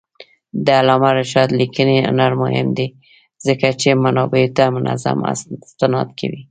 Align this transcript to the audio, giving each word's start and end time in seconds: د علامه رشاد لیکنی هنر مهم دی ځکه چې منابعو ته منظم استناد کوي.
د 0.65 0.67
علامه 0.79 1.09
رشاد 1.19 1.49
لیکنی 1.59 1.97
هنر 2.07 2.31
مهم 2.43 2.67
دی 2.77 2.87
ځکه 3.45 3.67
چې 3.81 3.89
منابعو 4.03 4.53
ته 4.57 4.63
منظم 4.75 5.17
استناد 5.31 6.09
کوي. 6.19 6.39